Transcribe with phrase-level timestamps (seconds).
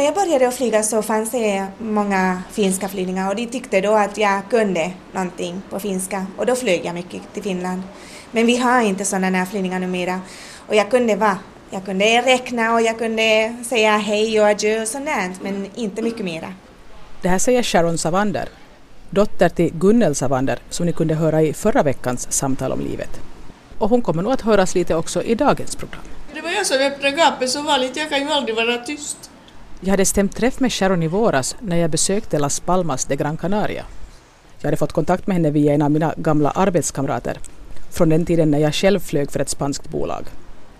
[0.00, 3.92] När jag började att flyga så fanns det många finska flygningar och de tyckte då
[3.92, 7.82] att jag kunde någonting på finska och då flög jag mycket till Finland.
[8.30, 10.20] Men vi har inte sådana här flygningar numera
[10.68, 11.38] och jag kunde vara
[11.70, 15.08] jag kunde räkna och jag kunde säga hej och adjö och sånt
[15.42, 16.54] men inte mycket mera.
[17.22, 18.48] Det här säger Sharon Savander,
[19.10, 23.20] dotter till Gunnel Savander som ni kunde höra i förra veckans samtal om livet.
[23.78, 26.02] Och hon kommer nog att höras lite också i dagens program.
[26.34, 29.29] Det var jag som öppnade gapet som vanligt, jag kan ju aldrig vara tyst.
[29.82, 33.36] Jag hade stämt träff med Sharon i våras när jag besökte Las Palmas de Gran
[33.36, 33.84] Canaria.
[34.58, 37.38] Jag hade fått kontakt med henne via en av mina gamla arbetskamrater
[37.90, 40.24] från den tiden när jag själv flög för ett spanskt bolag.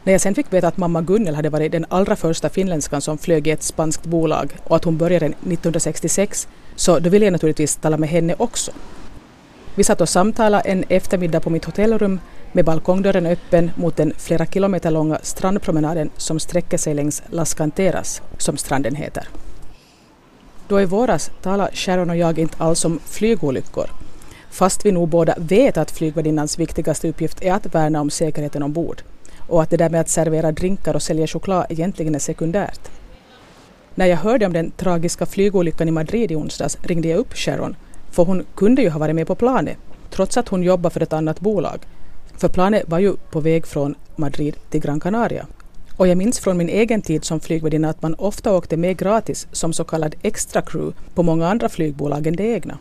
[0.04, 3.18] När jag sen fick veta att mamma Gunnel hade varit den allra första finländskan som
[3.18, 7.76] flög i ett spanskt bolag och att hon började 1966 så då ville jag naturligtvis
[7.76, 8.70] tala med henne också.
[9.74, 12.20] Vi satt och samtalade en eftermiddag på mitt hotellrum
[12.52, 18.22] med balkongdörren öppen mot den flera kilometer långa strandpromenaden som sträcker sig längs Las Canteras,
[18.38, 19.28] som stranden heter.
[20.68, 23.90] Då i våras talade Sharon och jag inte alls om flygolyckor,
[24.50, 29.02] fast vi nog båda vet att flygvärdinnans viktigaste uppgift är att värna om säkerheten ombord
[29.48, 32.90] och att det där med att servera drinkar och sälja choklad egentligen är sekundärt.
[33.94, 37.76] När jag hörde om den tragiska flygolyckan i Madrid i onsdags ringde jag upp Sharon,
[38.10, 39.76] för hon kunde ju ha varit med på planet,
[40.10, 41.78] trots att hon jobbar för ett annat bolag.
[42.40, 45.46] För planet var ju på väg från Madrid till Gran Canaria.
[45.96, 49.46] Och jag minns från min egen tid som flygvärdinna att man ofta åkte med gratis
[49.52, 52.78] som så kallad extra crew på många andra flygbolag än det egna.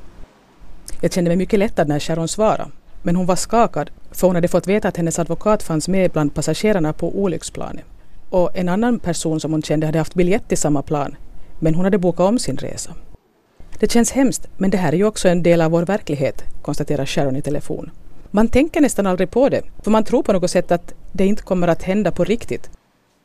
[1.02, 2.66] Jag kände mig mycket lättad när Sharon svarade,
[3.02, 6.34] men hon var skakad för hon hade fått veta att hennes advokat fanns med bland
[6.34, 7.86] passagerarna på olycksplanet.
[8.30, 11.16] Och en annan person som hon kände hade haft biljett till samma plan,
[11.60, 12.94] men hon hade bokat om sin resa.
[13.80, 17.06] Det känns hemskt, men det här är ju också en del av vår verklighet, konstaterar
[17.06, 17.92] Sharon i telefon.
[18.32, 21.44] Man tänker nästan aldrig på det, för man tror på något sätt att det inte
[21.44, 22.70] kommer att hända på riktigt,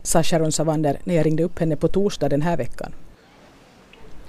[0.03, 2.93] sa Sharon Savander när jag ringde upp henne på torsdag den här veckan.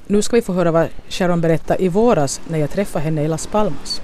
[0.08, 3.28] Nu ska vi få höra vad Sharon berättade i våras när jag träffade henne i
[3.28, 4.02] Las Palmas.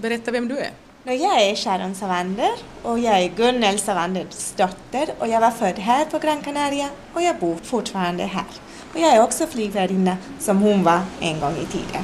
[0.00, 0.70] Berätta vem du är.
[1.04, 6.04] Jag är Sharon Savander och jag är Gunnel Savanders dotter och jag var född här
[6.04, 8.44] på Gran Canaria och jag bor fortfarande här.
[8.94, 12.02] Och jag är också flygvärdinna som hon var en gång i tiden.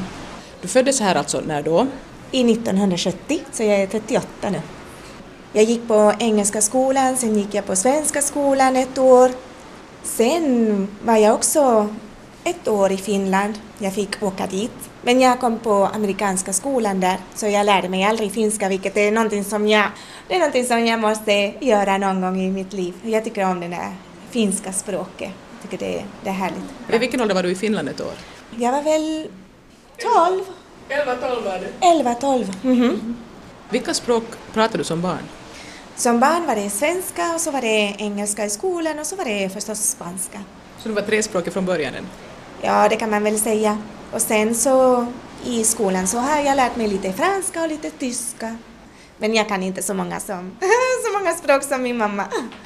[0.61, 1.87] Du föddes här alltså när då?
[2.34, 4.60] I 1970, så jag är 38 nu.
[5.53, 9.31] Jag gick på engelska skolan, sen gick jag på svenska skolan ett år.
[10.03, 11.88] Sen var jag också
[12.44, 13.59] ett år i Finland.
[13.78, 14.91] Jag fick åka dit.
[15.03, 19.12] Men jag kom på amerikanska skolan där, så jag lärde mig aldrig finska, vilket är
[19.12, 19.87] någonting som jag,
[20.28, 22.94] det är någonting som jag måste göra någon gång i mitt liv.
[23.03, 23.92] Jag tycker om det där
[24.31, 25.31] finska språket.
[25.60, 26.65] Jag tycker det, det är härligt.
[26.92, 28.12] I vilken ålder var du i Finland ett år?
[28.56, 29.28] Jag var väl
[29.98, 30.44] 12.
[30.92, 31.86] 11-12 var du?
[31.86, 32.44] 11-12.
[32.62, 33.14] Mm-hmm.
[33.70, 35.22] Vilka språk pratade du som barn?
[35.97, 39.25] Som barn var det svenska och så var det engelska i skolan och så var
[39.25, 40.41] det förstås spanska.
[40.78, 41.94] Så du var trespråkig från början?
[42.60, 43.78] Ja, det kan man väl säga.
[44.12, 45.06] Och sen så
[45.44, 48.56] i skolan så har jag lärt mig lite franska och lite tyska.
[49.19, 50.50] Men jag kan inte så många, som,
[51.04, 52.24] så många språk som min mamma.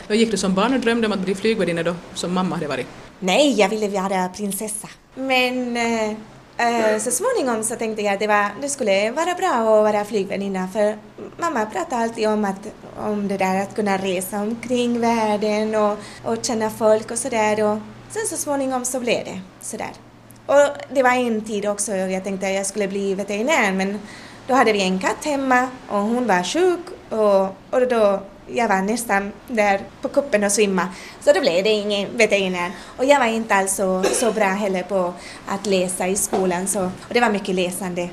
[0.09, 2.69] Då gick du som barn och drömde om att bli flygvärdinna då, som mamma hade
[2.69, 2.87] varit?
[3.19, 4.89] Nej, jag ville vara prinsessa.
[5.15, 6.17] Men äh,
[6.59, 10.05] Eh, så småningom så tänkte jag att det, var, det skulle vara bra att vara
[10.05, 10.97] flygvärdinna för
[11.37, 12.69] mamma pratade alltid om, att,
[12.99, 17.81] om det där att kunna resa omkring världen och, och känna folk och sådär.
[18.11, 19.93] Sen så småningom så blev det sådär.
[20.47, 23.99] Och det var en tid också, jag tänkte att jag skulle bli veterinär men
[24.47, 28.83] då hade vi en katt hemma och hon var sjuk och, och då jag var
[28.83, 30.89] nästan där på kuppen och svimma.
[31.21, 32.73] Så då blev det ingen veterinär.
[32.97, 35.15] Och jag var inte alls så, så bra heller på
[35.47, 38.09] att läsa i skolan så, och det var mycket läsande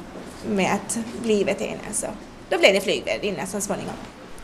[0.49, 1.91] med att bli veterinär.
[1.91, 2.07] Så
[2.49, 3.95] då blev det flygvärdinna så småningom.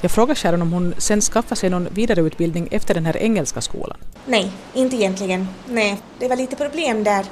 [0.02, 3.98] Jag frågade Sharon om hon sen skaffade sig någon vidareutbildning efter den här engelska skolan.
[4.26, 5.48] Nej, inte egentligen.
[5.66, 7.26] Nej, det var lite problem där.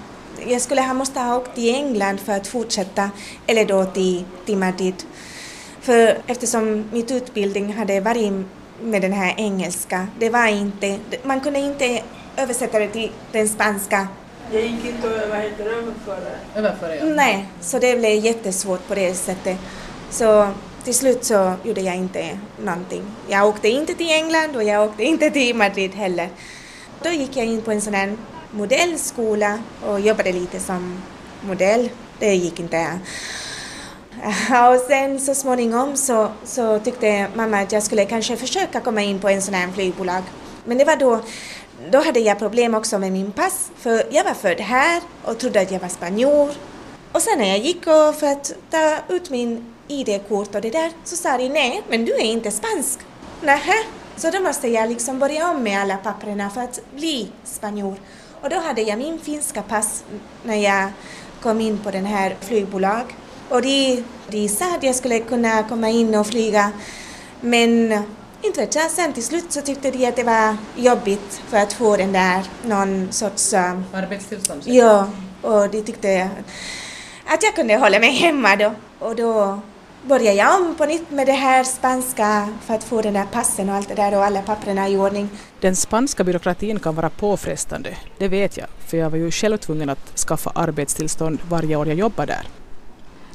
[0.48, 3.10] Jag skulle ha måste ha åkt till England för att fortsätta,
[3.48, 4.96] eller då till, till Madrid.
[5.88, 8.34] För eftersom mitt utbildning hade varit
[8.82, 12.02] med den här engelska, det var inte, man kunde inte
[12.38, 14.08] översätta det till den spanska.
[14.52, 16.32] Det gick inte att vad heter överföra?
[16.56, 17.06] Överföra, ja.
[17.06, 19.58] Nej, så det blev jättesvårt på det sättet.
[20.10, 20.48] Så
[20.84, 23.04] till slut så gjorde jag inte någonting.
[23.28, 26.30] Jag åkte inte till England och jag åkte inte till Madrid heller.
[27.04, 28.18] Då gick jag in på en sån här
[28.52, 31.02] modellskola och jobbade lite som
[31.42, 31.90] modell.
[32.20, 33.00] Det gick inte.
[34.74, 39.20] Och sen så småningom så, så tyckte mamma att jag skulle kanske försöka komma in
[39.20, 40.24] på en sån här flygbolag.
[40.66, 41.20] Men det var då,
[41.92, 45.62] då hade jag problem också med min pass, för jag var född här och trodde
[45.62, 46.52] att jag var spanjor.
[47.12, 47.84] Och sen när jag gick
[48.20, 52.14] för att ta ut min ID-kort och det där så sa de nej, men du
[52.14, 53.00] är inte spansk.
[53.42, 53.84] Nähä,
[54.16, 57.96] så då måste jag liksom börja om med alla papperna för att bli spanjor.
[58.42, 60.04] Och då hade jag min finska pass
[60.44, 60.90] när jag
[61.42, 63.16] kom in på den här flygbolag.
[63.50, 66.72] Och de, de sa att jag skulle kunna komma in och flyga
[67.42, 68.04] men
[68.42, 71.74] inte vet jag, sen till slut så tyckte de att det var jobbigt för att
[71.74, 73.54] få den där någon sorts...
[73.54, 74.62] Uh, Arbetstillstånd?
[74.66, 75.10] Ja,
[75.42, 76.30] och de tyckte
[77.26, 78.74] att jag kunde hålla mig hemma då.
[79.00, 79.60] Och då
[80.04, 83.70] började jag om på nytt med det här spanska för att få den där passen
[83.70, 85.30] och allt det där och alla papperna i ordning.
[85.60, 89.90] Den spanska byråkratin kan vara påfrestande, det vet jag, för jag var ju själv tvungen
[89.90, 92.67] att skaffa arbetstillstånd varje år jag jobbade där.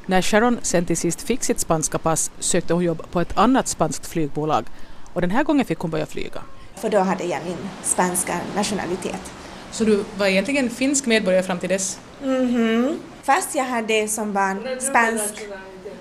[0.07, 3.69] När Sharon sen till sist fick sitt spanska pass sökte hon jobb på ett annat
[3.69, 4.65] spanskt flygbolag
[5.13, 6.43] och den här gången fick hon börja flyga.
[6.77, 9.33] För då hade jag min spanska nationalitet.
[9.71, 11.99] Så du var egentligen finsk medborgare fram till dess?
[12.23, 12.99] Mhm.
[13.23, 15.35] Fast jag hade som barn spansk...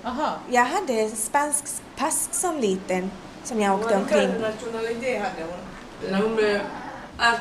[0.04, 0.30] Aha.
[0.50, 1.64] Jag hade spansk
[1.96, 3.10] pass som liten
[3.44, 4.28] som jag åkte omkring.
[4.28, 6.10] nationalitet hade hon.
[6.10, 6.60] När hon blev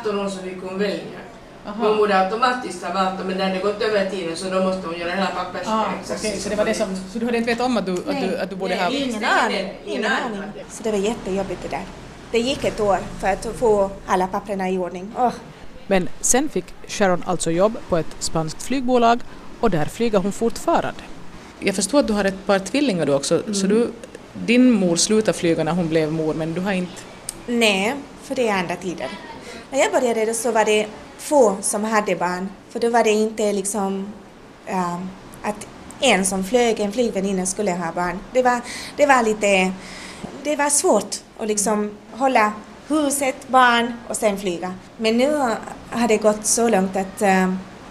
[0.01, 1.19] 18 år så fick hon välja.
[1.67, 1.87] Aha.
[1.87, 4.99] Hon borde automatiskt ha valt men när det gått över tiden så då måste hon
[4.99, 6.17] göra hela Ah, pappersexercisen.
[6.31, 6.95] okej, så det var det som...
[7.13, 8.89] Så du hade inte vetat om att du, att du, att du borde ha...
[8.89, 9.01] Nej.
[9.09, 9.73] Ingen aning.
[9.85, 10.41] Ingen aning.
[10.69, 11.83] Så det var jättejobbigt det där.
[12.31, 15.11] Det gick ett år för att få alla papperna i ordning.
[15.17, 15.31] Åh,
[15.87, 19.19] Men sen fick Sharon alltså jobb på ett spanskt flygbolag
[19.59, 21.01] och där flyger hon fortfarande.
[21.59, 23.91] Jag förstår att du har ett par tvillingar du också, så du,
[24.33, 27.01] din mor slutade flyga när hon blev mor men du har inte...
[27.47, 29.07] Nej, för det är andra tider.
[29.71, 30.87] När jag började så var det
[31.21, 32.49] få som hade barn.
[32.69, 34.13] För då var det inte liksom
[34.67, 35.01] ja,
[35.43, 35.67] att
[35.99, 38.19] en som flög, en flygväninna skulle ha barn.
[38.33, 38.61] Det var,
[38.97, 39.73] det var lite,
[40.43, 42.53] det var svårt att liksom hålla
[42.87, 44.73] huset, barn och sen flyga.
[44.97, 45.55] Men nu
[45.89, 47.43] har det gått så långt att, eh,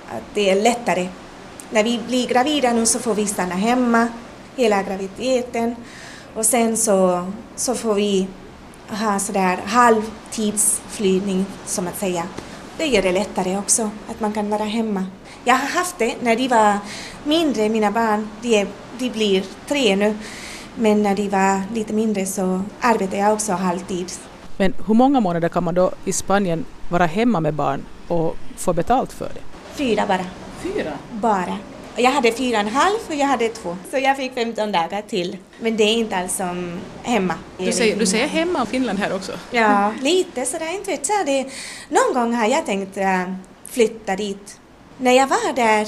[0.08, 1.08] att det är lättare.
[1.70, 4.08] När vi blir gravida nu så får vi stanna hemma
[4.56, 5.76] hela graviditeten
[6.34, 8.28] och sen så, så får vi
[8.88, 12.24] ha sådär halvtidsflygning som att säga.
[12.80, 15.06] Det gör det lättare också att man kan vara hemma.
[15.44, 16.78] Jag har haft det när de var
[17.24, 18.66] mindre, mina barn, de, är,
[18.98, 20.16] de blir tre nu.
[20.74, 24.12] Men när de var lite mindre så arbetade jag också halvtid.
[24.56, 28.72] Men hur många månader kan man då i Spanien vara hemma med barn och få
[28.72, 29.42] betalt för det?
[29.74, 30.26] Fyra bara.
[30.62, 30.92] Fyra?
[31.12, 31.56] Bara.
[31.96, 33.76] Jag hade fyra och en halv och jag hade två.
[33.90, 35.36] Så jag fick 15 dagar till.
[35.60, 37.34] Men det är inte alls som hemma.
[37.58, 39.32] Du säger, du säger hemma och Finland här också?
[39.50, 41.26] Ja, lite sådär, inte vet jag.
[41.26, 41.46] Det,
[41.88, 43.32] någon gång har jag tänkt äh,
[43.66, 44.60] flytta dit.
[44.98, 45.86] När jag var där,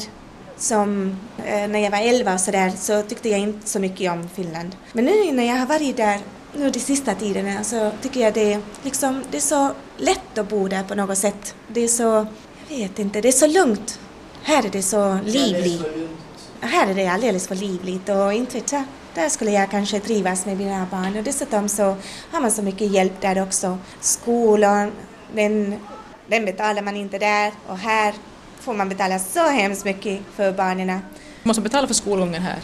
[0.57, 1.17] som,
[1.47, 4.77] äh, när jag var 11 och sådär, så tyckte jag inte så mycket om Finland.
[4.93, 6.19] Men nu när jag har varit där
[6.55, 10.69] nu de sista tiderna så tycker jag det, liksom, det är så lätt att bo
[10.69, 11.55] där på något sätt.
[11.69, 12.27] Det är så,
[12.69, 13.99] jag vet inte, det är så lugnt.
[14.45, 15.83] Här är det så livligt.
[16.61, 18.85] Här är det alldeles för livligt och inte vet jag.
[19.15, 21.97] Där skulle jag kanske trivas med mina barn och dessutom så
[22.31, 23.79] har man så mycket hjälp där också.
[24.01, 24.93] Skolan,
[25.35, 25.81] den,
[26.27, 28.15] den betalar man inte där och här
[28.61, 31.01] får man betala så hemskt mycket för barnen.
[31.43, 32.59] Måste man betala för skolgången här?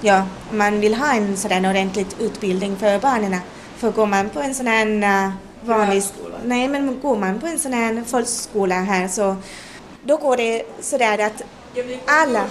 [0.00, 3.36] Ja, man vill ha en sådan ordentlig utbildning för barnen.
[3.76, 6.02] För går man på en sån här uh, vanlig...
[6.44, 9.36] Nej, men går man på en sån här folkskola här så
[10.06, 11.42] då går det sådär att
[12.06, 12.44] alla,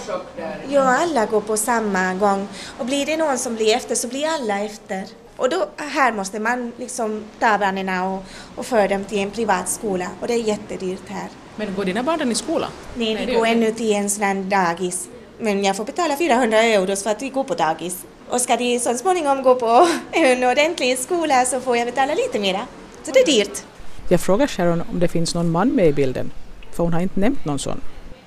[0.70, 2.48] ja, alla går på samma gång.
[2.80, 5.04] Och blir det någon som blir efter så blir alla efter.
[5.38, 8.24] Och då, här måste man liksom ta barnen och,
[8.56, 11.28] och föra dem till en privat skola och det är jättedyrt här.
[11.56, 12.68] Men går dina barn i skola?
[12.96, 15.08] Nej, Nej, vi det går ännu till en sån här dagis.
[15.40, 18.06] Men jag får betala 400 euro för att vi går på dagis.
[18.30, 22.40] Och ska de så småningom gå på en ordentlig skola så får jag betala lite
[22.40, 22.68] mera.
[23.04, 23.64] Så det är dyrt.
[24.10, 26.32] Jag frågar Sharon om det finns någon man med i bilden,
[26.76, 27.82] för hon har inte nämnt någon sån.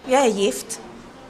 [0.07, 0.81] Jag är gift,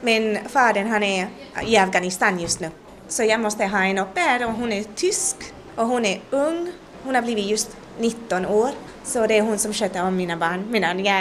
[0.01, 1.27] men fadern han är
[1.65, 2.69] i Afghanistan just nu.
[3.07, 5.35] Så jag måste ha en au pair och hon är tysk
[5.75, 6.71] och hon är ung.
[7.03, 8.69] Hon har blivit just 19 år.
[9.03, 11.15] Så det är hon som sköter om mina barn medan jag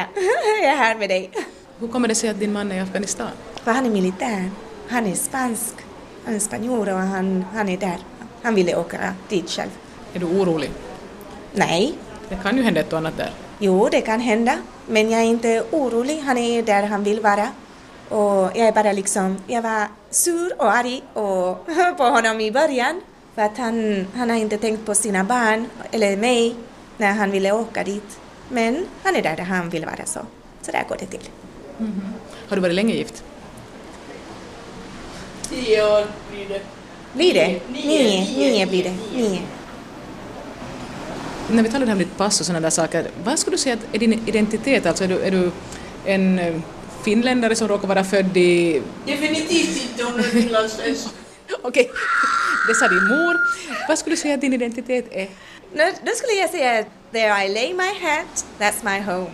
[0.64, 1.30] är här med dig.
[1.80, 3.28] Hur kommer det sig att din man är i Afghanistan?
[3.64, 4.50] För han är militär.
[4.88, 5.74] Han är spansk.
[6.24, 7.96] Han är spanjor och han, han är där.
[8.42, 9.70] Han ville åka dit själv.
[10.14, 10.70] Är du orolig?
[11.52, 11.94] Nej,
[12.28, 13.30] Det kan ju hända ett och annat där.
[13.58, 14.58] Jo det kan hända.
[14.86, 16.20] Men jag är inte orolig.
[16.26, 17.48] Han är där han vill vara.
[18.08, 23.00] Och jag är bara liksom, jag var sur och arg och på honom i början.
[23.34, 26.54] För att han, han har inte tänkt på sina barn eller mig
[26.96, 28.18] när han ville åka dit.
[28.48, 30.20] Men han är där, där han vill vara så.
[30.62, 31.28] Så där går det till.
[32.48, 33.24] Har du varit länge gift?
[35.48, 36.60] Tio år blir det.
[37.12, 37.46] Blir det?
[37.68, 38.94] Nio, Nio, nio, nio blir det.
[39.16, 39.40] nio.
[41.50, 43.94] När vi talar om ditt pass och sådana där saker, vad skulle du säga att
[43.94, 44.86] är din identitet?
[44.86, 45.50] Alltså är du, är du
[46.04, 46.60] en eh,
[47.04, 48.82] finländare som råkar vara född i...
[49.06, 51.08] Definitivt inte hon är finlandssvensk.
[51.62, 51.90] Okej,
[52.68, 53.36] det sa din mor.
[53.88, 55.28] Vad skulle du säga att din identitet är?
[55.74, 58.26] Nu, då skulle jag säga There I lay my head,
[58.58, 59.30] that's my home.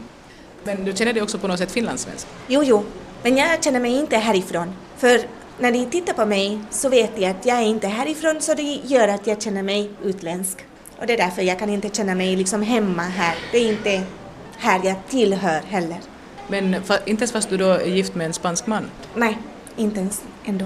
[0.64, 2.26] Men du känner dig också på något sätt finlandssvensk?
[2.48, 2.84] Jo, jo,
[3.22, 4.72] men jag känner mig inte härifrån.
[4.98, 5.20] För
[5.58, 8.80] när de tittar på mig så vet de att jag är inte härifrån så det
[8.84, 10.58] gör att jag känner mig utländsk.
[11.04, 13.34] Och det är därför jag kan inte känna mig liksom hemma här.
[13.52, 14.02] Det är inte
[14.58, 15.96] här jag tillhör heller.
[16.48, 18.90] Men inte ens fast du då är gift med en spansk man?
[19.14, 19.38] Nej,
[19.76, 20.64] inte ens ändå.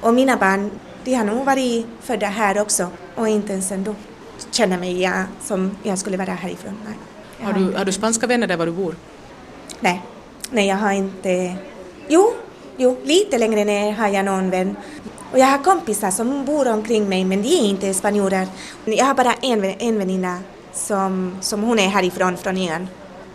[0.00, 0.70] Och mina barn,
[1.04, 3.94] de har nog varit födda här också och inte ens ändå
[4.50, 6.76] känner mig jag, som jag skulle vara härifrån.
[6.84, 6.94] Nej.
[7.38, 8.96] Jag Har du, har du spanska vänner där var du bor?
[9.80, 10.02] Nej,
[10.50, 11.56] nej jag har inte...
[12.08, 12.32] Jo,
[12.80, 14.76] jo, lite längre ner har jag någon vän.
[15.32, 18.46] Och jag har kompisar som bor omkring mig men de är inte spanjorer.
[18.84, 20.38] Jag har bara en, en väninna
[20.72, 22.88] som, som hon är härifrån, från ön.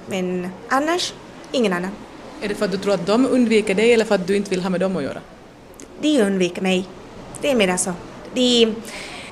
[0.05, 1.13] Men annars,
[1.51, 1.91] ingen annan.
[2.41, 4.49] Är det för att du tror att de undviker dig eller för att du inte
[4.49, 5.21] vill ha med dem att göra?
[6.01, 6.87] De undviker mig.
[7.41, 7.93] Det är mer så.
[8.33, 8.75] De,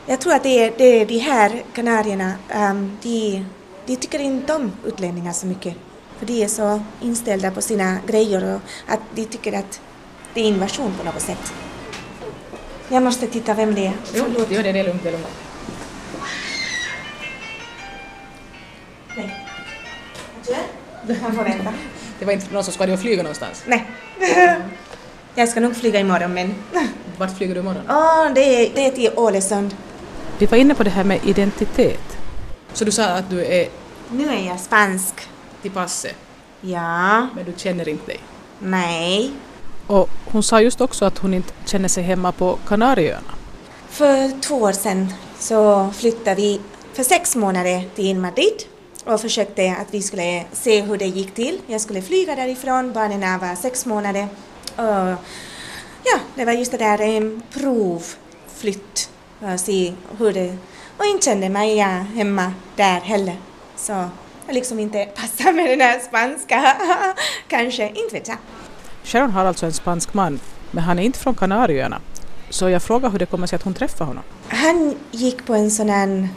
[0.06, 3.46] jag tror att det är, det är de här kanarierna, ehm, de,
[3.86, 5.76] de tycker inte om utlänningar så mycket.
[6.20, 9.82] För de är så inställda på sina grejer och att de tycker att
[10.34, 11.54] det är invasion på något sätt.
[12.90, 13.94] Jag måste titta vem det är.
[14.14, 15.04] Jo, det gör det, det är lugnt.
[15.04, 15.28] Det är lugnt.
[19.18, 19.46] Nej.
[21.08, 21.74] Vänta.
[22.20, 23.64] Det var inte någon som ska flyga någonstans.
[23.68, 23.86] Nej.
[25.36, 26.56] Jag ska nog flyga imorgon men...
[27.18, 27.84] Vart flyger du imorgon?
[27.90, 29.76] Åh, det, är, det är till Ålesund.
[30.38, 32.18] Vi var inne på det här med identitet.
[32.74, 33.68] Så du sa att du är
[34.12, 35.14] Nu är jag spansk.
[35.62, 36.16] till passet,
[36.62, 37.28] Ja.
[37.36, 38.20] men du känner inte dig.
[38.60, 39.32] Nej.
[39.88, 43.34] Och hon sa just också att hon inte känner sig hemma på Kanarieöarna.
[43.90, 46.62] För två år sedan så flyttade vi
[46.94, 48.64] för sex månader till Madrid
[49.06, 51.60] och försökte att vi skulle se hur det gick till.
[51.68, 54.28] Jag skulle flyga därifrån, barnen var sex månader.
[54.76, 55.16] Och
[56.04, 59.10] ja, det var just det där en provflytt
[59.42, 60.58] att se hur det...
[60.98, 61.78] Och inte kände mig
[62.16, 63.36] hemma där heller.
[63.76, 64.10] Så
[64.48, 66.76] jag liksom inte passar med den här spanska.
[67.48, 68.38] Kanske, inte vet jag.
[69.04, 70.40] Sharon har alltså en spansk man,
[70.72, 72.00] men han är inte från Kanarieöarna.
[72.50, 74.24] Så jag frågar hur det kommer sig att hon träffar honom.
[74.48, 76.28] Han gick på en sån här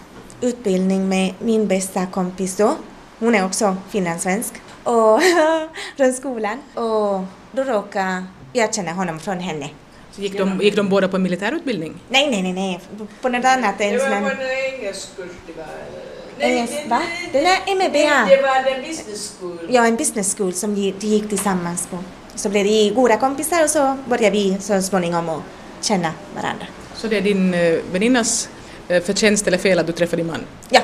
[0.41, 2.75] utbildning med min bästa kompis då.
[3.19, 4.55] Hon är också finlandssvensk.
[4.83, 5.21] Och
[5.97, 6.59] från skolan.
[6.75, 7.21] Och
[7.53, 9.71] då råkade jag känna honom från henne.
[10.13, 11.95] Så gick, de, gick de båda på en militärutbildning?
[12.09, 12.81] Nej, nej, nej, nej.
[13.23, 13.81] På något annat.
[13.81, 16.47] En Det var på en engelsk kurs var.
[16.47, 17.03] Engelsk- va?
[17.33, 17.43] Det där.
[17.43, 19.59] Nej, det var den business school.
[19.69, 21.99] Ja, en business school som de gick tillsammans på.
[22.37, 25.43] Så blev de goda kompisar och så började vi så småningom att
[25.81, 26.67] känna varandra.
[26.95, 28.49] Så det är din eh, väninnas
[28.89, 30.41] eh, förtjänst eller fel att du träffade din man?
[30.69, 30.81] Ja,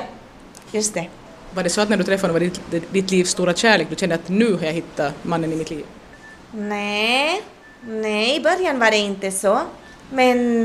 [0.71, 1.07] just det.
[1.53, 3.95] Var det så att när du träffade honom var ditt, ditt livs stora kärlek, du
[3.95, 5.85] kände att nu har jag hittat mannen i mitt liv?
[6.51, 7.41] Nej,
[7.87, 9.59] nej, i början var det inte så.
[10.11, 10.63] Men,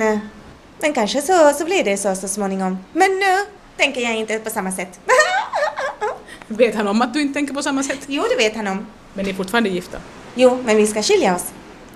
[0.80, 2.78] men kanske så, så blev det så så småningom.
[2.92, 3.44] Men nu
[3.76, 5.00] tänker jag inte på samma sätt.
[6.46, 7.98] Vet han om att du inte tänker på samma sätt?
[8.06, 8.86] jo, det vet han om.
[9.14, 9.98] Men ni är fortfarande gifta?
[10.40, 11.44] Jo, men vi ska skilja oss.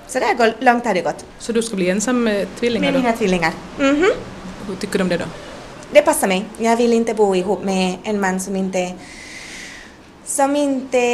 [0.06, 1.24] Så där går, långt har det gått.
[1.38, 3.04] Så du ska bli ensam med tvillingar Med då?
[3.04, 3.52] mina tvillingar.
[3.78, 4.06] Mhm.
[4.66, 5.24] Hur tycker du om det då?
[5.92, 6.44] Det passar mig.
[6.58, 8.92] Jag vill inte bo ihop med en man som inte
[10.24, 11.08] som inte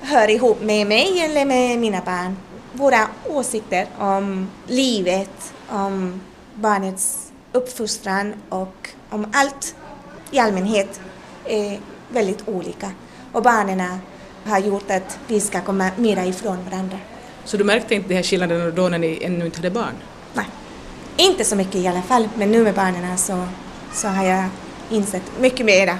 [0.00, 2.36] hör ihop med mig eller med mina barn.
[2.72, 6.20] Våra åsikter om livet, om
[6.54, 9.74] barnets uppfostran och om allt
[10.30, 11.00] i allmänhet
[11.44, 12.90] är väldigt olika.
[13.32, 13.82] Och barnen
[14.50, 16.98] har gjort att vi ska komma mera ifrån varandra.
[17.44, 19.94] Så du märkte inte de här skillnaderna då när ni ännu inte hade barn?
[20.34, 20.46] Nej,
[21.16, 23.46] inte så mycket i alla fall, men nu med barnen så,
[23.92, 24.44] så har jag
[24.90, 25.98] insett mycket mera.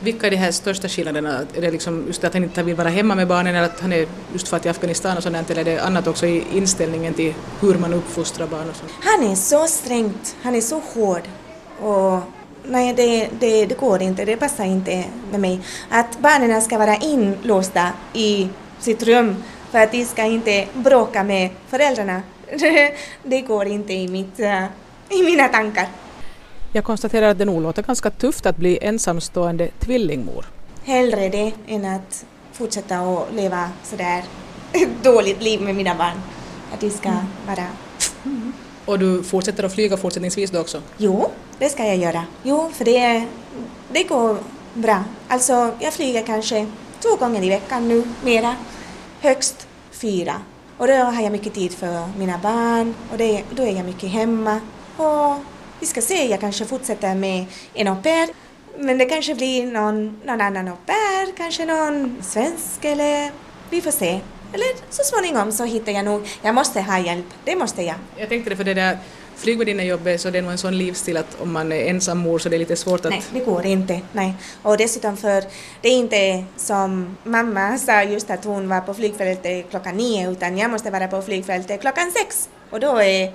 [0.00, 1.40] Vilka är de här största skillnaderna?
[1.54, 3.92] Är det liksom just att han inte vill vara hemma med barnen eller att han
[3.92, 7.14] är just för att i Afghanistan och sådant eller är det annat också i inställningen
[7.14, 8.92] till hur man uppfostrar barn och sånt?
[9.00, 11.22] Han är så strängt, han är så hård.
[11.80, 12.20] Och
[12.68, 15.60] nej, det, det, det går inte, det passar inte med mig.
[15.88, 18.48] Att barnen ska vara inlåsta i
[18.78, 19.36] sitt rum
[19.70, 22.22] för att de ska inte bråka med föräldrarna.
[23.22, 24.64] Det går inte i, mitt, eh,
[25.08, 25.88] i mina tankar.
[26.72, 30.46] Jag konstaterar att det nog låter ganska tufft att bli ensamstående tvillingmor.
[30.84, 34.24] Hellre det än att fortsätta att leva sådär
[35.02, 36.22] dåligt liv med mina barn.
[36.74, 37.12] Att de ska
[37.46, 37.66] vara...
[38.84, 40.82] Och du fortsätter att flyga fortsättningsvis då också?
[40.96, 42.24] Jo, det ska jag göra.
[42.42, 43.26] Jo, för det,
[43.92, 44.38] det går
[44.74, 45.04] bra.
[45.28, 46.66] Alltså, jag flyger kanske
[47.00, 48.56] två gånger i veckan nu, mera.
[49.20, 50.34] Högst fyra.
[50.78, 54.10] Och då har jag mycket tid för mina barn och det, då är jag mycket
[54.10, 54.60] hemma.
[54.96, 55.36] Och
[55.80, 58.28] vi ska se, jag kanske fortsätter med en au pair.
[58.78, 63.30] Men det kanske blir någon, någon annan au pair, kanske någon svensk eller
[63.70, 64.20] vi får se.
[64.52, 67.96] Eller så småningom så hittar jag nog, jag måste ha hjälp, det måste jag.
[68.16, 68.98] Jag tänkte det för det där
[69.38, 72.48] flygvärdinnejobbet så det är nog en sån livsstil att om man är ensam mor så
[72.48, 73.10] det är lite svårt att...
[73.10, 74.00] Nej, det går inte.
[74.12, 74.34] Nej.
[74.62, 75.44] Och dessutom för
[75.80, 80.58] det är inte som mamma sa just att hon var på flygfältet klockan nio utan
[80.58, 82.48] jag måste vara på flygfältet klockan sex.
[82.70, 83.32] Och då är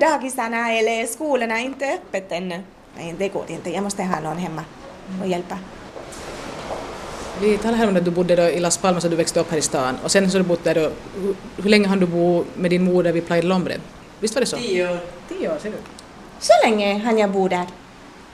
[0.00, 2.60] dagisarna eller skolorna inte öppet ännu.
[2.96, 3.70] Nej, det går inte.
[3.70, 4.64] Jag måste ha någon hemma
[5.22, 5.58] och hjälpa.
[7.40, 9.58] Vi talade här om att du bodde i Las Palmas och du växte upp här
[9.58, 10.90] i stan och sen så har du bott där då,
[11.20, 13.76] hur, hur länge har du bott med din mor där vid Playa del Hombre?
[14.20, 14.56] Visst var det så?
[14.56, 14.98] Tio år.
[15.28, 15.76] Tio år, ser du.
[16.40, 17.66] Så länge hann jag bo där.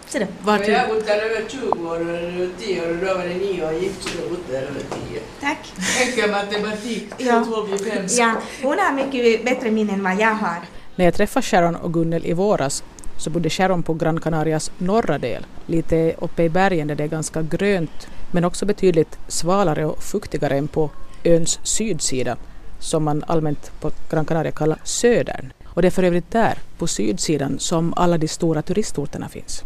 [0.06, 0.26] Ser du?
[0.42, 3.24] Var jag har bott där över 20 år och över 10 år och då var
[3.24, 5.20] det nio år gift så jag har bott där över 10.
[5.40, 5.72] Tack.
[6.06, 7.44] Enkel matematik, Ja.
[7.44, 8.06] 2 blir 5.
[8.08, 10.56] Ja, hon har mycket bättre minne än vad jag har.
[10.96, 12.84] när jag träffade Sharon och Gunnel i våras
[13.18, 17.08] så bodde Sharon på Gran Canarias norra del, lite uppe i bergen där det är
[17.08, 20.90] ganska grönt men också betydligt svalare och fuktigare än på
[21.24, 22.36] öns sydsida
[22.80, 25.52] som man allmänt på Gran Canaria kallar södern.
[25.74, 29.62] Och det är för övrigt där, på sydsidan, som alla de stora turistorterna finns.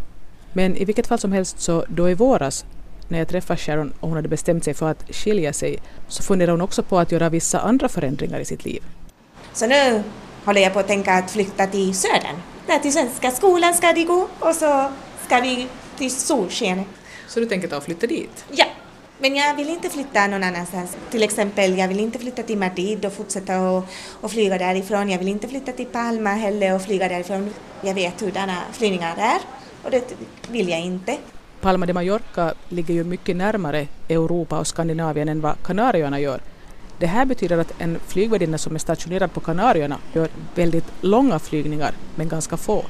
[0.53, 2.65] Men i vilket fall som helst så då i våras
[3.09, 6.53] när jag träffade Sharon och hon hade bestämt sig för att skilja sig så funderade
[6.53, 8.83] hon också på att göra vissa andra förändringar i sitt liv.
[9.53, 10.03] Så nu
[10.45, 12.37] håller jag på att tänka att flytta till södern.
[12.67, 14.91] Där till svenska skolan ska de gå och så
[15.27, 16.87] ska vi till solskenet.
[17.29, 18.45] Så du tänker ta och flytta dit?
[18.51, 18.67] Ja,
[19.19, 20.97] men jag vill inte flytta någon annanstans.
[21.11, 23.85] Till exempel, jag vill inte flytta till Madrid och fortsätta och,
[24.21, 25.11] och flyga därifrån.
[25.11, 27.55] Jag vill inte flytta till Palma heller och flyga därifrån.
[27.81, 29.39] Jag vet hurdana flygningar är
[29.85, 30.15] och det
[30.49, 31.17] vill jag inte.
[31.61, 36.41] Palma de Mallorca ligger ju mycket närmare Europa och Skandinavien än vad Kanarieöarna gör.
[36.99, 41.93] Det här betyder att en flygvärdinna som är stationerad på Kanarieöarna gör väldigt långa flygningar,
[42.15, 42.85] men ganska få.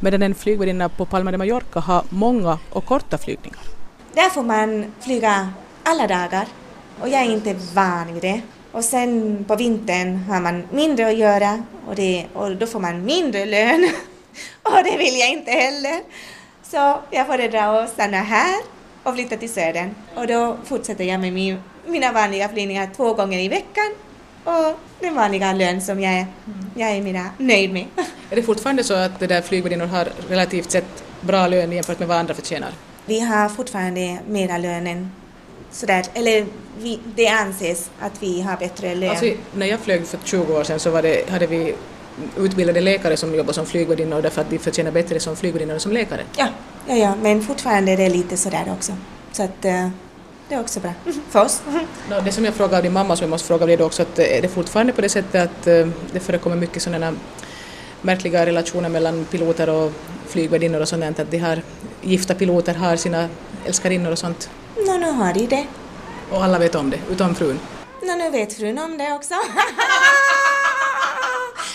[0.00, 3.81] Medan en flygvärdinna på Palma de Mallorca har många och korta flygningar.
[4.14, 5.48] Där får man flyga
[5.82, 6.46] alla dagar
[7.00, 8.40] och jag är inte van vid det.
[8.72, 13.04] Och sen på vintern har man mindre att göra och, det, och då får man
[13.04, 13.90] mindre lön.
[14.62, 16.00] och det vill jag inte heller.
[16.62, 18.56] Så jag föredrar att stanna här
[19.02, 19.94] och flytta till södern.
[20.14, 23.94] Och då fortsätter jag med min, mina vanliga flygningar två gånger i veckan
[24.44, 26.26] och den vanliga lön som jag är,
[26.74, 27.86] jag är mina nöjd med.
[28.30, 32.08] Är det fortfarande så att det där flygvärdinnor har relativt sett bra lön jämfört med
[32.08, 32.72] vad andra förtjänar?
[33.06, 35.10] Vi har fortfarande mera lön än
[35.70, 36.46] sådär, eller
[36.78, 39.10] vi, det anses att vi har bättre lön.
[39.10, 41.74] Alltså, när jag flög för 20 år sedan så var det, hade vi
[42.38, 45.92] utbildade läkare som jobbade som flygvärdinnor därför att de förtjänar bättre som flygvärdinnor än som
[45.92, 46.22] läkare.
[46.36, 46.48] Ja,
[46.86, 48.92] ja, ja, men fortfarande är det lite sådär också.
[49.32, 49.88] Så att eh,
[50.48, 50.92] det är också bra
[51.30, 51.62] för oss.
[52.10, 54.02] Nå, Det som jag frågade av din mamma som jag måste fråga av dig också,
[54.02, 57.14] att eh, är det fortfarande på det sättet att eh, det förekommer mycket sådana
[58.02, 59.92] märkliga relationer mellan piloter och
[60.26, 61.62] flygvärdinnor och sånt där, att de här
[62.02, 63.28] gifta piloter har sina
[63.66, 64.50] älskarinnor och sånt
[64.86, 65.66] Nå, nu har de det.
[66.30, 67.60] och alla vet om det, utom frun.
[68.02, 69.34] Nå, nu vet frun om det också.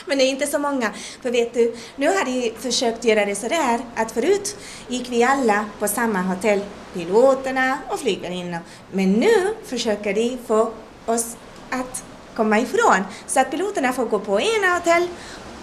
[0.05, 0.91] Men det är inte så många.
[1.21, 5.65] För vet du, nu har de försökt göra det sådär att förut gick vi alla
[5.79, 6.59] på samma hotell,
[6.93, 8.59] piloterna och flygvärdinnor.
[8.91, 10.71] Men nu försöker de få
[11.05, 11.35] oss
[11.69, 12.03] att
[12.35, 13.03] komma ifrån.
[13.27, 15.07] Så att piloterna får gå på ena hotell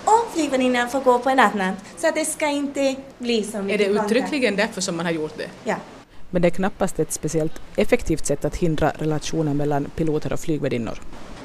[0.05, 1.77] och flygvärdinnorna får gå på en annan.
[1.97, 4.13] Så att det ska inte bli så Är mycket det kontakt.
[4.13, 5.49] uttryckligen därför som man har gjort det?
[5.65, 5.75] Ja.
[6.31, 10.99] Men det är knappast ett speciellt effektivt sätt att hindra relationen mellan piloter och flygvärdinnor.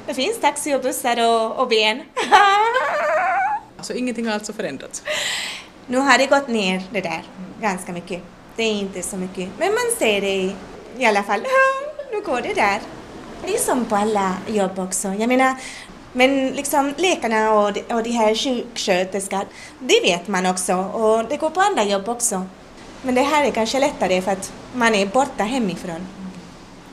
[0.06, 2.00] Det finns taxi och bussar och, och ben.
[3.76, 5.02] Alltså ingenting har alltså förändrats.
[5.86, 7.22] Nu har det gått ner det där
[7.60, 8.22] ganska mycket.
[8.56, 10.56] Det är inte så mycket, men man ser det i,
[10.98, 11.40] i alla fall.
[12.12, 12.80] Nu går det där.
[13.46, 15.08] Det är som på alla jobb också.
[15.08, 15.54] Jag menar,
[16.12, 19.44] men liksom läkarna och de, och de här sjuksköterskan,
[19.78, 22.46] det vet man också och det går på andra jobb också.
[23.02, 26.06] Men det här är kanske lättare för att man är borta hemifrån.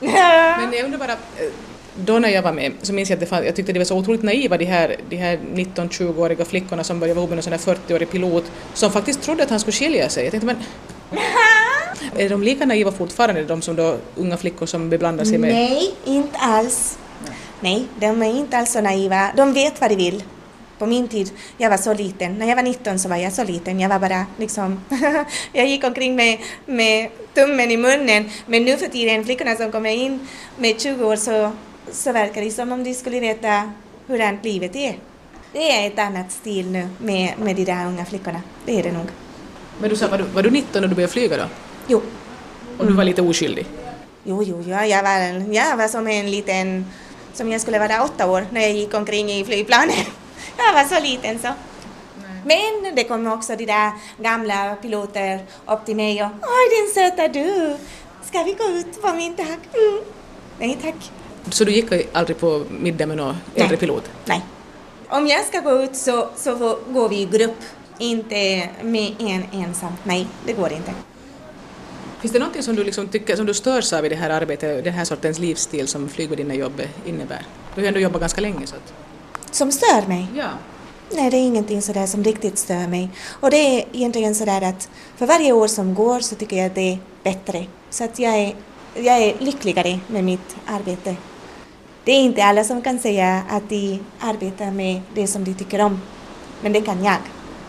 [0.00, 1.52] Men jag undrar bara, eh,
[2.04, 3.84] då när jag var med så minns jag att det fann, jag tyckte det var
[3.84, 7.42] så otroligt naiva de här, de här 19-20-åriga flickorna som började vara ihop med en
[7.42, 10.24] sån här 40-årig pilot som faktiskt trodde att han skulle skilja sig.
[10.24, 10.56] Jag tänkte men
[12.16, 15.54] är de lika naiva fortfarande, de som då unga flickor som beblandar sig med?
[15.54, 16.98] Nej, inte alls.
[17.60, 19.32] Nej, de är inte alls så naiva.
[19.36, 20.24] De vet vad de vill.
[20.78, 22.34] På min tid, jag var så liten.
[22.38, 23.80] När jag var 19 så var jag så liten.
[23.80, 24.80] Jag var bara liksom...
[25.52, 28.30] jag gick omkring med, med tummen i munnen.
[28.46, 31.52] Men nu för tiden, flickorna som kommer in med 20 år så,
[31.92, 33.72] så verkar det som om de skulle veta
[34.06, 34.94] hurdant livet är.
[35.52, 38.42] Det är ett annat stil nu med, med de där unga flickorna.
[38.66, 39.06] Det är det nog.
[39.80, 41.44] Men du sa, var du, var du 19 när du började flyga då?
[41.86, 42.02] Jo,
[42.78, 43.66] Och du var lite oskyldig?
[44.24, 46.84] Jo, jo, ja, jag, var, jag var som en liten,
[47.38, 50.06] som jag skulle vara åtta år när jag gick omkring i flygplanet.
[50.56, 51.48] Jag var så liten så.
[52.44, 57.28] Men det kom också de där gamla piloter upp till mig och Oj, din söta
[57.28, 57.76] du,
[58.24, 59.42] ska vi gå ut på middag?
[59.42, 60.00] Mm.
[60.58, 61.10] Nej tack.
[61.50, 64.04] Så du gick aldrig på middag med någon äldre pilot?
[64.24, 64.42] Nej.
[65.08, 67.56] Om jag ska gå ut så, så går vi i grupp.
[67.98, 69.92] inte med en ensam.
[70.04, 70.92] Nej, det går inte.
[72.20, 74.84] Finns det någonting som du, liksom tycker, som du störs av i det här arbetet,
[74.84, 77.42] den här sortens livsstil som flygvärdinnejobbet innebär?
[77.74, 78.94] Du har ju ändå jobbat ganska länge så att...
[79.50, 80.26] Som stör mig?
[80.36, 80.48] Ja.
[81.10, 83.10] Nej, det är ingenting sådär som riktigt stör mig.
[83.40, 86.74] Och det är egentligen sådär att för varje år som går så tycker jag att
[86.74, 87.66] det är bättre.
[87.90, 88.54] Så att jag är,
[88.94, 91.16] jag är lyckligare med mitt arbete.
[92.04, 95.80] Det är inte alla som kan säga att de arbetar med det som de tycker
[95.80, 96.00] om.
[96.60, 97.16] Men det kan jag.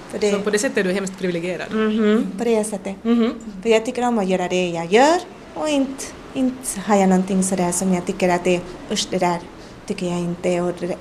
[0.09, 0.31] För det...
[0.31, 1.71] Så på det sättet är du hemskt privilegierad?
[1.71, 2.95] Mm -hmm, på det sättet.
[3.03, 3.61] Mm -hmm.
[3.61, 5.19] För jag tycker om att göra det jag gör
[5.53, 9.39] och inte, inte har jag någonting sådär som jag tycker att det, usch det där
[9.85, 10.61] tycker jag inte.
[10.61, 10.95] Och det,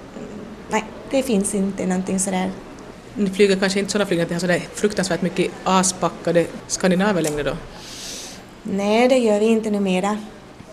[0.71, 2.51] nej, det finns inte någonting sådär.
[3.15, 7.43] Ni flyger kanske inte sådana flygningar att ni har sådär fruktansvärt mycket aspackade skandinaver längre
[7.43, 7.57] då?
[8.63, 10.19] Nej, det gör vi inte numera.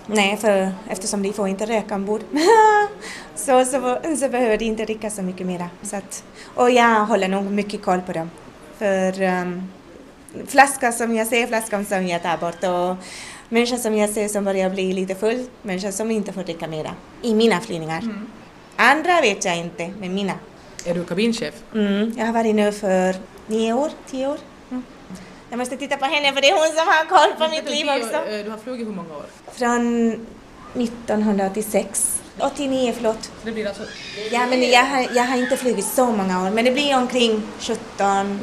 [0.08, 2.22] Nej, för eftersom de får inte röka ombord
[3.36, 5.70] så, så, så behöver de inte dricka så mycket mera.
[5.82, 6.24] Så att,
[6.56, 8.30] och jag håller nog mycket koll på dem.
[8.78, 9.68] För um,
[10.48, 13.06] flaska som jag ser, flaskan som jag tar bort och
[13.50, 16.92] människor som jag ser som börjar bli lite full, människor som inte får dricka mera
[17.22, 18.02] i mina flygningar.
[18.02, 18.28] Mm.
[18.76, 20.34] Andra vet jag inte, men mina.
[20.86, 21.54] Är du kabinchef?
[21.74, 23.16] Mm, jag har varit nu för
[23.48, 24.38] nio år, tio år.
[25.56, 27.88] Jag måste titta på henne för det är hon som har koll på mitt liv
[27.90, 28.16] också.
[28.16, 29.26] Eh, du har flugit hur många år?
[29.52, 30.12] Från
[30.74, 32.22] 1986.
[32.40, 33.32] 89, förlåt.
[33.44, 33.84] Det blir alltså...
[34.32, 37.44] Ja, men jag har, jag har inte flugit så många år, men det blir omkring
[37.60, 37.80] 17.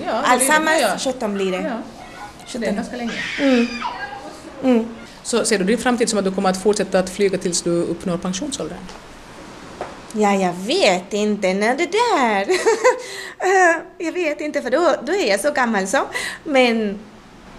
[0.07, 1.13] Ja, Allsammans ja.
[1.13, 1.63] 17 blir det.
[1.63, 1.79] Ja.
[2.47, 2.61] 17.
[2.61, 3.13] Det är ganska länge.
[3.41, 3.67] Mm.
[4.63, 4.97] Mm.
[5.23, 7.71] Så ser du din framtid som att du kommer att fortsätta att flyga tills du
[7.71, 8.79] uppnår pensionsåldern?
[10.13, 12.47] Ja, jag vet inte när det där...
[14.05, 15.99] jag vet inte, för då, då är jag så gammal så.
[16.45, 16.99] Men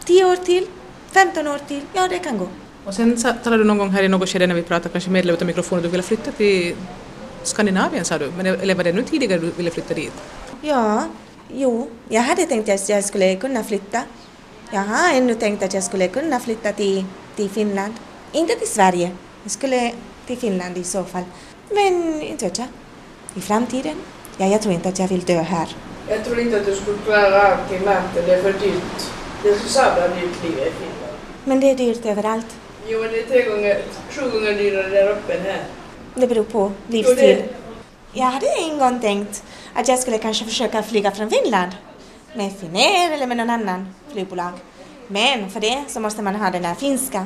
[0.06, 0.68] 10 år till,
[1.12, 2.48] 15 år till, ja det kan gå.
[2.86, 5.30] Och sen talade du någon gång här i något skede när vi pratade kanske med
[5.30, 6.76] av mikrofonen, du ville flytta till
[7.44, 10.14] Skandinavien sa du, men eller var det nu tidigare du ville flytta dit?
[10.62, 11.04] Ja,
[11.54, 14.02] jo, jag hade tänkt att jag skulle kunna flytta.
[14.72, 17.94] Jag har ännu tänkt att jag skulle kunna flytta till, till Finland.
[18.32, 19.12] Inte till Sverige,
[19.44, 19.92] jag skulle
[20.28, 21.24] till Finland i så fall.
[21.70, 22.68] Men inte vet jag.
[23.36, 23.96] I framtiden?
[24.38, 25.76] Ja, jag tror inte att jag vill dö här.
[26.10, 29.12] Jag tror inte att du skulle klara av klimatet, det är för dyrt.
[29.44, 31.18] Det är så sabla dyrt livet i Finland.
[31.44, 32.56] Men det är dyrt överallt.
[32.88, 35.64] Jo, men det är tre gånger, sju gånger dyrare där uppe än här.
[36.16, 37.44] Det beror på livsstil.
[38.14, 41.72] Jag hade en gång tänkt att jag skulle kanske försöka flyga från Finland
[42.36, 44.52] med Finnair eller med någon annan flygbolag.
[45.08, 47.26] Men för det så måste man ha den där finska.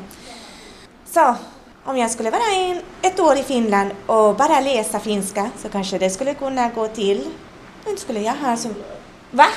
[1.05, 1.35] Så
[1.87, 5.97] om jag skulle vara en, ett år i Finland och bara läsa finska så kanske
[5.97, 7.29] det skulle kunna gå till.
[7.85, 8.69] Nu skulle jag ha så...
[9.31, 9.47] Va?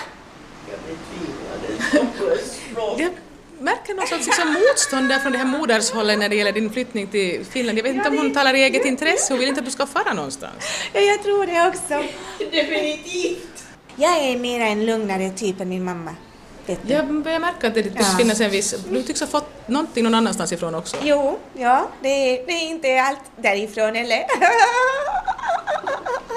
[2.96, 3.10] Jag
[3.58, 7.06] märker någon sorts liksom motstånd där från det här modershållet när det gäller din flyttning
[7.06, 7.78] till Finland.
[7.78, 9.86] Jag vet inte om hon talar i eget intresse, hon vill inte att du ska
[9.86, 10.64] fara någonstans.
[10.92, 12.08] Ja, jag tror det också.
[12.50, 13.64] Definitivt.
[13.96, 16.14] Jag är mera en lugnare typ än min mamma.
[16.86, 18.18] Jag börjar märka att det tycks ja.
[18.18, 18.74] finnas en viss...
[18.90, 20.96] Du tycks ha fått någonting någon annanstans ifrån också.
[21.02, 24.24] Jo, ja, det är, det är inte allt därifrån eller?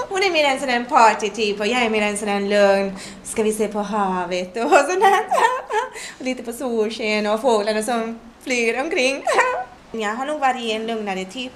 [0.10, 2.98] Hon är mer en sån där partytyp och jag är mer en sån där lugn,
[3.24, 5.26] ska vi se på havet och sånt här.
[6.20, 9.24] Och lite på solsken och fåglarna som flyger omkring.
[9.92, 11.52] Jag har nog varit en lugnare typ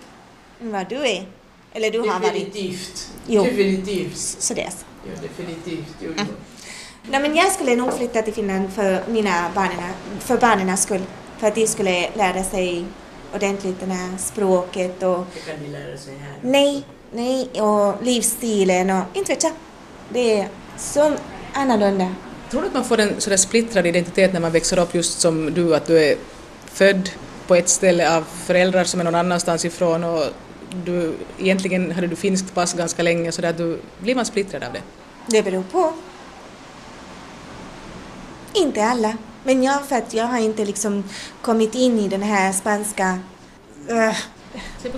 [0.62, 1.26] än vad du är.
[1.74, 2.34] Eller du har varit.
[2.34, 3.10] Definitivt.
[3.28, 3.44] Jo.
[3.44, 4.18] Definitivt.
[4.18, 4.86] Så det är så.
[5.06, 5.96] Ja, definitivt.
[6.00, 6.24] Jo, jo.
[6.24, 6.36] Mm.
[7.10, 11.02] Nej, men jag skulle nog flytta till Finland för mina barnen, för barnens skull.
[11.38, 12.86] För att de skulle lära sig
[13.36, 15.26] ordentligt det här språket och...
[15.34, 16.34] Det kan de lära sig här?
[16.41, 19.52] Nej, nej, och livsstilen och inte vet jag.
[20.10, 21.13] Det är så
[21.54, 22.15] annorlunda.
[22.50, 25.54] Tror du att man får en sådär splittrad identitet när man växer upp just som
[25.54, 26.15] du, att du är
[26.65, 27.10] född
[27.48, 30.24] på ett ställe av föräldrar som är någon annanstans ifrån och
[30.86, 34.74] du, egentligen hade du finskt pass ganska länge så där du, blir man splittrad av
[34.74, 34.82] det?
[35.28, 35.93] Det beror på.
[38.62, 39.13] Inte alla.
[39.43, 41.04] Men jag, för att jag har inte liksom
[41.41, 43.20] kommit in i den här spanska...
[43.91, 44.17] Uh.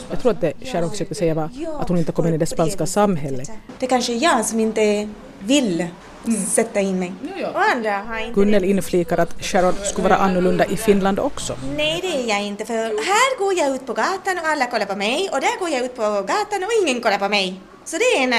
[0.09, 2.45] Jag tror att det Sharon försökte säga var att hon inte kom in i det
[2.45, 3.51] spanska samhället.
[3.79, 5.87] Det kanske är jag som inte vill
[6.27, 6.45] mm.
[6.45, 7.13] sätta in mig.
[7.53, 11.55] Och andra har inte Gunnel inflikar att Sharon skulle vara annorlunda i Finland också.
[11.77, 12.65] Nej, det är jag inte.
[12.65, 15.69] För här går jag ut på gatan och alla kollar på mig och där går
[15.69, 17.61] jag ut på gatan och ingen kollar på mig.
[17.85, 18.29] Så det är, en,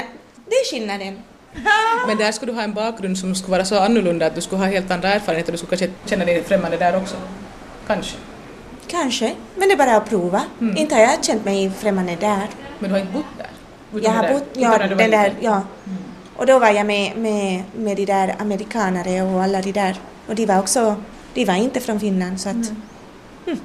[0.49, 1.19] det är skillnaden.
[2.07, 4.61] Men där skulle du ha en bakgrund som skulle vara så annorlunda att du skulle
[4.61, 7.15] ha helt andra erfarenheter, du skulle kanske känna dig främmande där också.
[7.87, 8.17] Kanske.
[8.87, 10.41] Kanske, men det är bara att prova.
[10.61, 10.77] Mm.
[10.77, 12.47] Inte har jag känt mig främmande där.
[12.79, 13.49] Men du har inte bott där?
[13.93, 15.61] Utan jag har bott, ja, den där, ja.
[15.85, 15.97] Mm.
[16.35, 19.95] Och då var jag med, med, med de där amerikanare och alla de där.
[20.27, 20.95] Och de var också,
[21.33, 22.81] de var inte från Finland så att mm.
[23.45, 23.59] hm,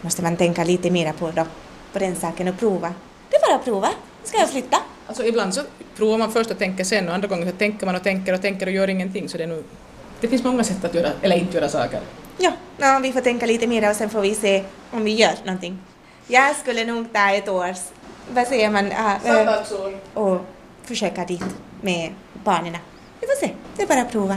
[0.00, 1.44] måste man tänka lite mera på då,
[1.92, 2.94] på den saken och prova.
[3.30, 3.88] Det är bara att prova.
[4.24, 4.76] Ska jag flytta?
[5.06, 5.60] Alltså ibland så
[5.96, 8.42] provar man först och tänker sen och andra gånger så tänker man och tänker och
[8.42, 9.64] tänker och gör ingenting så det är nog
[10.20, 12.00] Det finns många sätt att göra, eller inte göra saker.
[12.38, 15.34] Ja, ja, vi får tänka lite mer och sen får vi se om vi gör
[15.44, 15.78] någonting.
[16.26, 17.76] Jag skulle nog ta ett års,
[18.34, 19.64] vad säger man, äh, äh,
[20.14, 20.40] och
[20.84, 21.44] försöka dit
[21.80, 22.12] med
[22.44, 22.76] barnen.
[23.20, 24.36] Vi får se, det är bara att prova.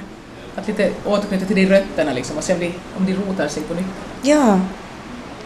[0.55, 3.63] Att lite återknyta till de rötterna liksom och se om de, om de rotar sig
[3.63, 3.86] på nytt.
[4.21, 4.60] Ja,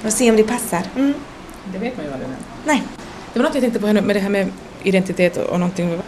[0.05, 0.81] och se om det passar.
[0.95, 1.13] Mm.
[1.73, 2.29] Det vet man ju aldrig.
[2.65, 2.83] Nej,
[3.33, 4.51] Det var något jag tänkte på här nu med det här med
[4.83, 6.01] identitet och någonting.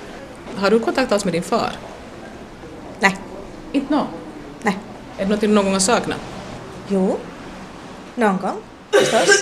[0.56, 1.72] Har du kontakt alls med din far?
[3.00, 3.16] nej,
[3.72, 4.08] Inte nå?
[4.62, 4.78] nej.
[5.18, 6.18] Är det någonting du någon gång har saknat?
[6.88, 7.18] Jo,
[8.16, 8.56] någon gång
[8.92, 9.42] förstås.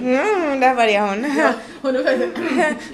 [0.00, 1.24] Mm, där började hon.
[1.82, 2.20] Och du vet,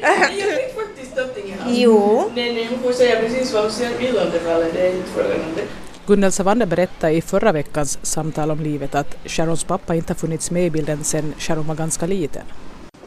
[0.01, 1.73] Jag fick faktiskt någonting här.
[1.73, 4.73] Jo, Nej, nej, hon får säga precis vad hon vill om det fallet.
[4.75, 5.65] Det är inte frågan om det.
[6.07, 10.51] Gunnel Savander berättade i förra veckans samtal om livet att Sharons pappa inte har funnits
[10.51, 12.43] med i bilden sedan Sharon var ganska liten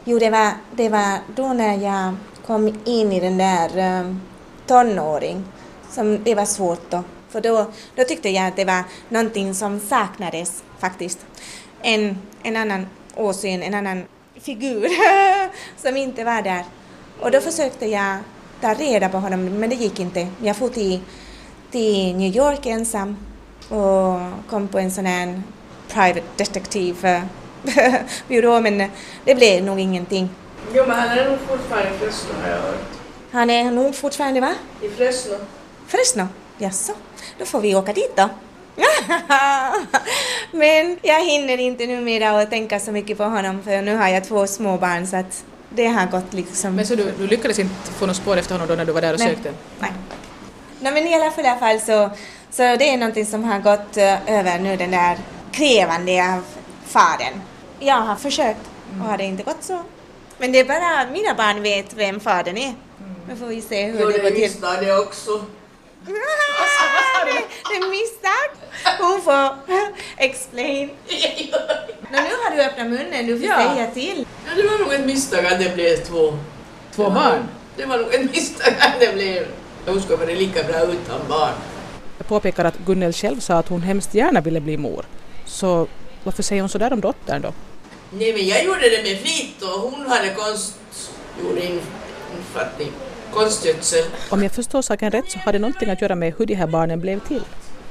[0.08, 2.14] jo det, var, det var då när jag
[2.46, 4.20] kom in i den där um,
[4.66, 5.44] tonåring
[5.90, 7.04] som det var svårt då.
[7.28, 11.26] För då, då tyckte jag att det var någonting som saknades faktiskt.
[11.82, 14.88] En, en annan åsyn, en annan figur
[15.76, 16.64] som inte var där.
[17.20, 18.18] Och då försökte jag
[18.60, 20.28] ta reda på honom men det gick inte.
[20.42, 21.00] Jag for till,
[21.70, 23.16] till New York ensam
[23.68, 25.42] och kom på en sån här
[25.88, 27.22] private detective eh,
[27.64, 27.94] eh,
[28.28, 28.90] byrå men
[29.24, 30.30] det blev nog ingenting.
[30.74, 32.88] Jo, men han är nog fortfarande i Fresno har jag hört.
[33.32, 34.54] Han är nog fortfarande va?
[34.82, 35.34] I Fresno.
[35.86, 36.28] Fresno?
[36.58, 36.92] Jaså,
[37.38, 38.28] då får vi åka dit då.
[40.52, 44.24] Men jag hinner inte numera att tänka så mycket på honom för nu har jag
[44.24, 46.74] två små barn så att det har gått liksom...
[46.74, 49.00] Men så du, du lyckades inte få något spår efter honom då när du var
[49.00, 49.28] där och Nej.
[49.28, 49.52] sökte?
[49.78, 49.92] Nej.
[50.80, 52.10] Nej men i alla fall, i alla fall så,
[52.50, 55.18] så det är någonting som har gått eh, över nu den där
[55.52, 56.42] krävande av
[56.86, 57.40] fadern.
[57.80, 58.60] Jag har försökt
[59.00, 59.80] och har det inte gått så.
[60.38, 62.74] Men det är bara att mina barn vet vem fadern är.
[63.28, 64.52] Nu får vi se hur Jo, det det går till.
[64.62, 65.30] han det också.
[66.06, 66.12] det,
[67.70, 68.50] det är misstag.
[69.00, 69.56] Hon får
[70.16, 70.90] explain.
[72.10, 73.56] Nå, nu har du öppnat munnen, du får Ja.
[73.74, 74.26] säga till.
[74.46, 76.38] Ja, det var nog ett misstag att det blev två.
[76.94, 77.48] Två barn?
[77.76, 79.46] Det var nog ett misstag att det blev...
[79.86, 81.52] Hon skulle vara lika bra utan barn.
[82.18, 85.04] Jag påpekar att Gunnel själv sa att hon hemskt gärna ville bli mor.
[85.46, 85.86] Så
[86.24, 87.52] varför säger hon så där om dottern då?
[88.10, 91.80] Nej, men jag gjorde det med flit och hon hade konstgjord in,
[92.36, 92.92] infattning.
[93.32, 94.04] Konstgödsel.
[94.30, 96.66] Om jag förstår saken rätt så har det någonting att göra med hur de här
[96.66, 97.42] barnen blev till.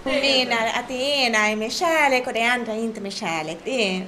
[0.04, 3.58] Hon menar att det ena är med kärlek och det andra inte med kärlek.
[3.64, 4.08] Det är...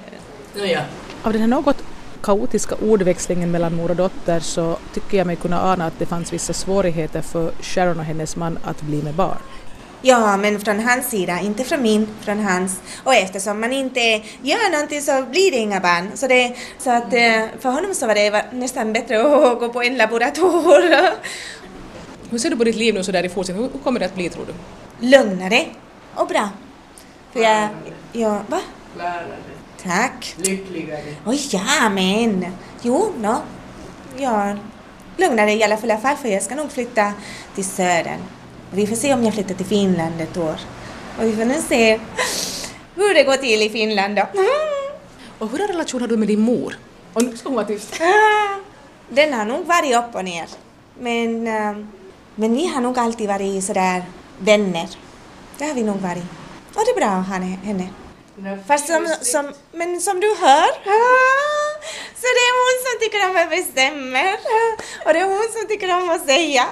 [0.54, 0.84] Nåja.
[1.22, 1.76] Av den här något
[2.22, 6.32] kaotiska ordväxlingen mellan mor och dotter så tycker jag mig kunna ana att det fanns
[6.32, 9.38] vissa svårigheter för Sharon och hennes man att bli med barn.
[10.02, 12.80] Ja, men från hans sida, inte från min, från hans.
[13.04, 14.00] Och eftersom man inte
[14.42, 16.10] gör någonting så blir det inga barn.
[16.14, 19.82] Så, det, så att eh, för honom så var det nästan bättre att gå på
[19.82, 20.82] en laborator.
[22.30, 23.70] Hur ser du på ditt liv nu så där i fortsättningen?
[23.72, 24.54] Hur kommer det att bli tror du?
[25.06, 25.66] Lugnare
[26.14, 26.48] och bra.
[27.32, 27.68] För jag,
[28.12, 28.60] ja, va?
[28.94, 29.36] Klarare.
[29.82, 30.34] Tack.
[30.36, 31.14] Lyckligare.
[31.26, 32.46] Oj, ja, men.
[32.82, 33.36] Jo, no.
[34.16, 34.56] Ja,
[35.16, 37.12] lugnare i alla fall, i alla fall för jag ska nog flytta
[37.54, 38.20] till södern.
[38.72, 40.60] Vi får se om jag flyttar till Finland ett år.
[41.18, 42.00] Och vi får nu se
[42.94, 44.26] hur det går till i Finland då.
[45.38, 46.78] Och hur relation har du med din mor?
[47.12, 48.00] Och nu ska hon vara tyst.
[49.08, 50.46] Den har nog varit upp och ner.
[50.98, 51.86] Men, eh,
[52.34, 54.04] men vi har nog alltid varit sådär
[54.38, 54.88] vänner.
[55.58, 56.24] Det har vi nog varit.
[56.74, 57.88] Och det är bra att ha henne.
[58.66, 60.66] Fast som, som, men som du hör,
[62.20, 64.32] så det är hon som tycker om att bestämmer.
[65.04, 66.66] Och det är hon som tycker om att säga.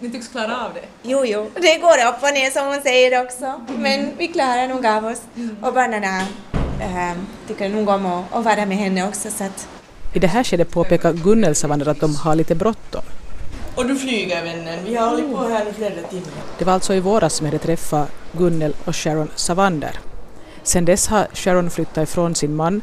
[0.00, 0.80] Ni tycks klara av det.
[1.02, 3.60] Jo, jo, det går upp och ner som hon säger också.
[3.76, 5.22] Men vi klarar nog av oss.
[5.62, 7.12] Och barnen äh,
[7.48, 9.30] tycker nog om att, att vara med henne också.
[9.30, 9.68] Så att,
[10.12, 13.02] I det här skedet påpekar Gunnel Savander att de har lite bråttom.
[13.76, 14.78] Och du flyger vännen.
[14.84, 16.28] Vi har hållit på här nu flera timmar.
[16.58, 19.98] Det var alltså i våras som jag hade träffat Gunnel och Sharon Savander.
[20.62, 22.82] Sen dess har Sharon flyttat ifrån sin man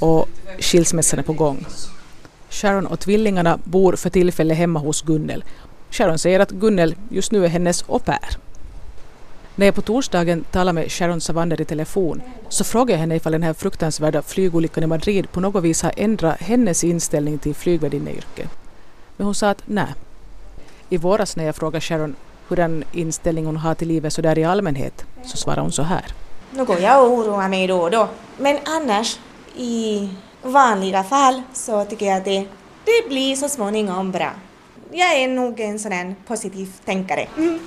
[0.00, 1.66] och skilsmässan är på gång.
[2.50, 5.44] Sharon och tvillingarna bor för tillfället hemma hos Gunnel.
[5.90, 8.38] Sharon säger att Gunnel just nu är hennes au pair.
[9.58, 13.32] När jag på torsdagen talade med Sharon Savander i telefon så frågade jag henne ifall
[13.32, 18.50] den här fruktansvärda flygolyckan i Madrid på något vis har ändrat hennes inställning till flygvärdinneyrket.
[19.16, 19.94] Men hon sa att nej.
[20.88, 22.16] I våras när jag frågade Sharon
[22.48, 25.82] hur den inställning hon har till livet så där i allmänhet så svarade hon så
[25.82, 26.04] här.
[26.50, 28.08] Nu går jag och oroar mig då och då.
[28.38, 29.18] Men annars,
[29.56, 30.08] i
[30.42, 32.46] vanliga fall, så tycker jag att det,
[32.84, 34.30] det blir så småningom bra.
[34.92, 37.28] Jag är nog en sån här positiv tänkare.
[37.38, 37.58] Mm.